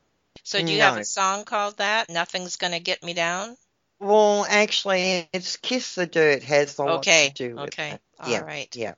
So 0.44 0.60
do 0.60 0.72
you 0.72 0.82
have 0.82 0.98
a 0.98 1.06
song 1.06 1.44
called 1.44 1.78
that? 1.78 2.10
Nothing's 2.10 2.58
to 2.74 2.80
get 2.80 3.04
me 3.04 3.16
down? 3.16 3.58
Well, 4.00 4.33
actually, 4.64 5.30
it's 5.34 5.58
Kiss 5.58 5.96
the 5.96 6.06
Dirt 6.08 6.44
has 6.44 6.78
a 6.80 6.84
lot 6.84 7.02
Okay. 7.02 7.30
to 7.30 7.50
do 7.50 7.56
with 7.56 7.74
Okay. 7.74 7.92
it. 7.92 8.02
All 8.20 8.32
Yeah. 8.32 8.44
right. 8.44 8.76
Yeah. 8.76 8.94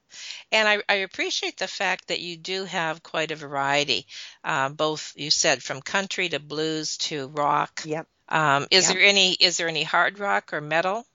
And 0.51 0.67
I, 0.67 0.81
I 0.87 0.95
appreciate 0.95 1.57
the 1.57 1.67
fact 1.67 2.07
that 2.07 2.19
you 2.19 2.37
do 2.37 2.65
have 2.65 3.03
quite 3.03 3.31
a 3.31 3.35
variety, 3.35 4.05
uh, 4.43 4.69
both 4.69 5.13
you 5.15 5.31
said 5.31 5.63
from 5.63 5.81
country 5.81 6.29
to 6.29 6.39
blues 6.39 6.97
to 6.97 7.27
rock. 7.27 7.81
Yep. 7.85 8.07
Um, 8.29 8.67
is 8.71 8.87
Yep. 8.87 8.95
there 8.95 9.03
any 9.03 9.33
is 9.33 9.57
there 9.57 9.67
any 9.67 9.83
hard 9.83 10.19
rock 10.19 10.53
or 10.53 10.61
metal? 10.61 11.05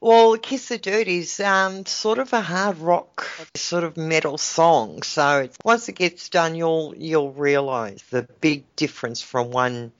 Well, 0.00 0.36
Kiss 0.38 0.68
the 0.68 0.78
Dirt 0.78 1.08
is 1.08 1.40
um, 1.40 1.84
sort 1.84 2.20
of 2.20 2.32
a 2.32 2.40
hard 2.40 2.78
rock, 2.78 3.26
sort 3.56 3.82
of 3.82 3.96
metal 3.96 4.38
song. 4.38 5.02
So 5.02 5.48
once 5.64 5.88
it 5.88 5.96
gets 5.96 6.28
done, 6.28 6.54
you'll 6.54 6.94
you'll 6.96 7.32
realise 7.32 8.02
the 8.10 8.22
big 8.40 8.64
difference 8.76 9.22
from 9.22 9.50
one 9.50 9.92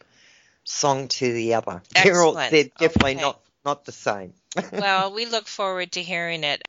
song 0.63 1.09
to 1.09 1.33
the 1.33 1.55
other. 1.55 1.83
They're 1.91 2.23
all, 2.23 2.35
Excellent. 2.35 2.51
they're 2.53 2.65
definitely 2.79 3.15
Okay. 3.15 3.23
not 3.23 3.41
not 3.69 3.85
the 3.85 3.93
same. 3.93 4.33
well, 4.73 5.13
we 5.13 5.27
look 5.27 5.47
forward 5.47 5.93
to 5.93 6.03
hearing 6.03 6.45
it. 6.45 6.63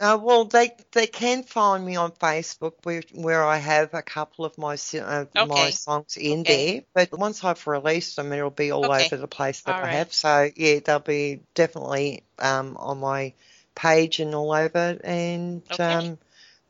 Uh, 0.00 0.18
well, 0.20 0.44
they 0.46 0.70
they 0.92 1.06
can 1.06 1.42
find 1.42 1.84
me 1.84 1.94
on 1.96 2.10
Facebook 2.12 2.72
where 2.84 3.02
where 3.12 3.44
I 3.44 3.58
have 3.58 3.92
a 3.94 4.02
couple 4.02 4.44
of 4.44 4.56
my 4.58 4.76
uh, 4.98 5.26
my 5.34 5.70
songs 5.70 6.16
in 6.16 6.40
Okay. 6.40 6.72
there. 6.72 6.82
But 6.94 7.18
once 7.18 7.44
I've 7.44 7.66
released 7.66 8.16
them, 8.16 8.32
it'll 8.32 8.50
be 8.50 8.72
all 8.72 8.86
Okay. 8.86 9.04
over 9.04 9.16
the 9.16 9.28
place 9.28 9.60
that 9.62 9.76
All 9.76 9.82
I 9.82 9.86
right. 9.86 9.98
have. 9.98 10.12
So 10.12 10.50
yeah, 10.56 10.80
they'll 10.84 11.00
be 11.00 11.40
definitely 11.54 12.22
um, 12.38 12.76
on 12.78 12.98
my 13.00 13.34
page 13.74 14.20
and 14.20 14.34
all 14.34 14.52
over. 14.52 14.98
And 15.04 15.62
Okay. 15.70 15.82
um, 15.82 16.18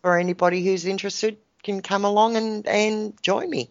for 0.03 0.19
anybody 0.19 0.65
who's 0.65 0.85
interested, 0.87 1.39
can 1.63 1.83
come 1.83 2.05
along 2.05 2.37
and 2.37 2.67
and 2.67 3.23
join 3.23 3.49
me. 3.49 3.71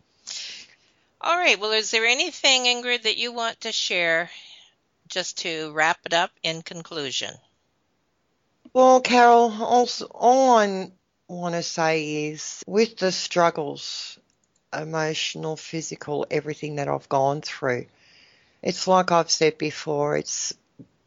All 1.22 1.38
right. 1.38 1.60
Well, 1.60 1.72
is 1.72 1.92
there 1.92 2.06
anything, 2.06 2.64
Ingrid, 2.66 3.04
that 3.04 3.18
you 3.18 3.32
want 3.32 3.62
to 3.62 3.72
share 3.72 4.30
just 5.10 5.40
to 5.40 5.72
wrap 5.74 6.00
it 6.06 6.14
up 6.14 6.32
in 6.44 6.62
conclusion? 6.62 7.34
Well, 8.74 9.02
Carol, 9.02 9.52
also, 9.62 10.06
all 10.06 10.58
I 10.58 10.92
want 11.28 11.56
to 11.56 11.64
say 11.64 12.28
is 12.28 12.64
with 12.68 12.98
the 12.98 13.12
struggles, 13.12 14.20
emotional, 14.72 15.56
physical, 15.56 16.28
everything 16.30 16.76
that 16.76 16.88
I've 16.88 17.10
gone 17.10 17.42
through, 17.42 17.88
it's 18.62 18.88
like 18.88 19.12
I've 19.12 19.32
said 19.32 19.58
before, 19.58 20.18
it's 20.18 20.54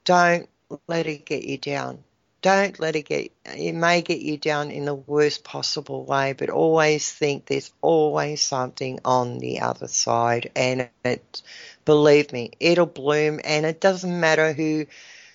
don't 0.05 0.49
let 0.89 1.07
it 1.07 1.25
get 1.25 1.45
you 1.45 1.59
down. 1.59 2.03
Don't 2.43 2.81
let 2.81 2.97
it 2.97 3.03
get, 3.03 3.31
it 3.45 3.73
may 3.73 4.03
get 4.03 4.21
you 4.21 4.37
down 4.37 4.73
in 4.73 4.85
the 4.85 4.95
worst 4.95 5.45
possible 5.45 6.05
way, 6.05 6.33
but 6.33 6.51
always 6.51 7.09
think 7.09 7.47
there's 7.47 7.73
always 7.81 8.43
something 8.43 8.99
on 9.05 9.39
the 9.39 9.61
other 9.61 9.87
side. 9.87 10.51
And 10.57 10.89
it, 11.05 11.43
believe 11.85 12.33
me, 12.33 12.51
it'll 12.59 12.87
bloom 12.87 13.41
and 13.45 13.65
it 13.65 13.81
doesn't 13.81 14.21
matter 14.21 14.53
who 14.53 14.87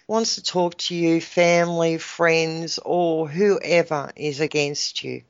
wants 0.06 0.36
to 0.36 0.44
talk 0.44 0.78
to 0.78 0.96
you, 0.96 1.22
family, 1.22 1.98
friends, 1.98 2.78
or 2.84 3.30
whoever 3.30 4.12
is 4.16 4.42
against 4.42 5.04
you. 5.04 5.24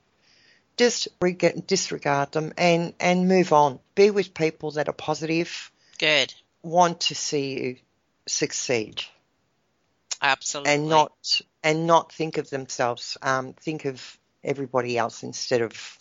Just 0.78 1.08
reg- 1.20 1.66
disregard 1.68 2.32
them 2.32 2.54
and, 2.58 2.94
and 3.00 3.28
move 3.28 3.54
on. 3.54 3.80
Be 3.94 4.12
with 4.12 4.34
people 4.34 4.72
that 4.72 4.90
are 4.90 4.94
positive, 4.94 5.72
Good. 5.98 6.34
want 6.62 7.02
to 7.02 7.16
see 7.16 7.60
you 7.60 7.76
succeed, 8.28 9.04
Absolutely. 10.22 10.74
and 10.74 10.90
not 10.90 11.42
and 11.68 11.86
not 11.86 12.14
think 12.14 12.38
of 12.38 12.50
themselves. 12.50 13.18
Um, 13.22 13.52
think 13.52 13.84
of 13.84 14.18
everybody 14.42 14.98
else 14.98 15.24
instead 15.24 15.62
of 15.62 15.98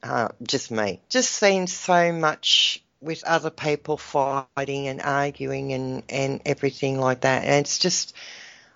uh, 0.00 0.28
just 0.46 0.70
me. 0.70 1.00
Just 1.08 1.32
seen 1.32 1.66
so 1.66 2.12
much 2.12 2.80
with 3.00 3.24
other 3.24 3.50
people 3.50 3.96
fighting 3.96 4.86
and 4.86 5.02
arguing 5.02 5.72
and, 5.72 6.04
and 6.08 6.40
everything 6.46 7.00
like 7.00 7.22
that. 7.22 7.42
And 7.42 7.66
it's 7.66 7.80
just, 7.80 8.14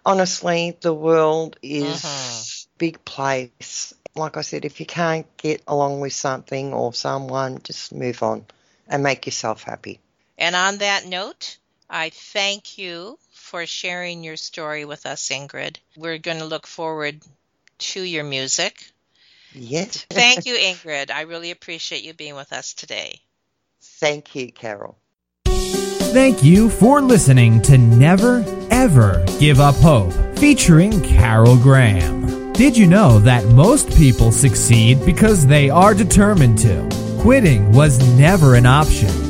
honestly, 0.05 0.77
the 0.81 0.92
world 0.92 1.57
is 1.62 2.03
Mhm. 2.03 2.66
big 2.79 3.05
place. 3.05 3.94
Like 4.16 4.37
I 4.37 4.40
said, 4.40 4.64
if 4.64 4.81
you 4.81 4.87
can't 4.87 5.27
get 5.37 5.62
along 5.68 6.01
with 6.01 6.12
something 6.12 6.75
or 6.75 6.92
someone, 6.92 7.61
just 7.62 7.94
move 7.94 8.20
on 8.25 8.46
and 8.88 9.05
make 9.05 9.27
yourself 9.27 9.62
happy. 9.62 10.01
And 10.37 10.57
on 10.57 10.79
that 10.79 11.07
note, 11.07 11.59
I 11.88 12.11
thank 12.11 12.79
you 12.79 13.16
for 13.51 13.67
sharing 13.67 14.23
your 14.23 14.37
story 14.37 14.85
with 14.85 15.07
us, 15.07 15.29
Ingrid. 15.29 15.79
We're 15.97 16.19
going 16.19 16.39
to 16.39 16.45
look 16.45 16.69
forward 16.69 17.21
to 17.79 18.01
your 18.01 18.23
music. 18.23 18.93
Yes. 19.53 20.07
Thank 20.09 20.47
you, 20.47 20.55
Ingrid. 20.71 21.11
I 21.11 21.23
really 21.23 21.51
appreciate 21.51 22.05
you 22.05 22.15
being 22.15 22.37
with 22.37 22.53
us 22.53 22.75
today. 22.75 23.21
Thank 23.83 24.37
you, 24.37 24.53
Carol. 24.53 24.97
Thank 25.47 26.45
you 26.45 26.71
for 26.71 27.01
listening 27.01 27.61
to 27.63 27.77
Never 27.77 28.45
Ever 28.71 29.25
Give 29.41 29.59
Up 29.59 29.75
Hope, 29.77 30.13
featuring 30.39 31.03
Carol 31.03 31.57
Graham. 31.57 32.53
Did 32.53 32.77
you 32.77 32.87
know 32.87 33.19
that 33.19 33.45
most 33.47 33.97
people 33.97 34.31
succeed 34.31 35.05
because 35.05 35.45
they 35.45 35.71
are 35.71 35.95
determined 35.95 36.59
to? 36.59 36.89
Quitting 37.21 37.73
was 37.73 37.99
never 38.17 38.55
an 38.55 38.67
option. 38.67 39.30